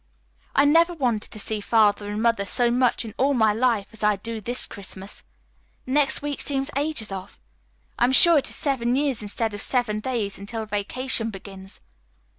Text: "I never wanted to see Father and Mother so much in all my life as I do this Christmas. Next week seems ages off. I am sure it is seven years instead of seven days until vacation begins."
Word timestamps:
"I 0.55 0.65
never 0.65 0.95
wanted 0.95 1.29
to 1.31 1.39
see 1.39 1.61
Father 1.61 2.09
and 2.09 2.23
Mother 2.23 2.43
so 2.43 2.71
much 2.71 3.05
in 3.05 3.13
all 3.19 3.35
my 3.35 3.53
life 3.53 3.89
as 3.93 4.03
I 4.03 4.15
do 4.15 4.41
this 4.41 4.65
Christmas. 4.65 5.21
Next 5.85 6.23
week 6.23 6.41
seems 6.41 6.71
ages 6.75 7.11
off. 7.11 7.39
I 7.99 8.05
am 8.05 8.11
sure 8.11 8.39
it 8.39 8.49
is 8.49 8.55
seven 8.55 8.95
years 8.95 9.21
instead 9.21 9.53
of 9.53 9.61
seven 9.61 9.99
days 9.99 10.39
until 10.39 10.65
vacation 10.65 11.29
begins." 11.29 11.81